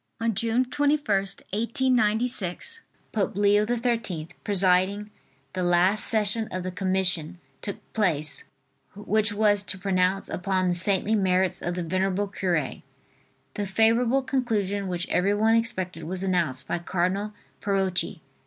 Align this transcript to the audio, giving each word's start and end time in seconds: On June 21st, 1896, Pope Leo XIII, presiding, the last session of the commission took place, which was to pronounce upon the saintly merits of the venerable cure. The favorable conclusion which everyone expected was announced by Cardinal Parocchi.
On 0.19 0.33
June 0.33 0.65
21st, 0.65 1.41
1896, 1.53 2.81
Pope 3.11 3.33
Leo 3.35 3.67
XIII, 3.67 4.29
presiding, 4.43 5.11
the 5.53 5.61
last 5.61 6.07
session 6.07 6.47
of 6.51 6.63
the 6.63 6.71
commission 6.71 7.37
took 7.61 7.77
place, 7.93 8.45
which 8.95 9.31
was 9.31 9.61
to 9.61 9.77
pronounce 9.77 10.27
upon 10.27 10.69
the 10.69 10.73
saintly 10.73 11.13
merits 11.13 11.61
of 11.61 11.75
the 11.75 11.83
venerable 11.83 12.25
cure. 12.27 12.81
The 13.53 13.67
favorable 13.67 14.23
conclusion 14.23 14.87
which 14.87 15.07
everyone 15.07 15.53
expected 15.53 16.05
was 16.05 16.23
announced 16.23 16.67
by 16.67 16.79
Cardinal 16.79 17.33
Parocchi. 17.61 18.21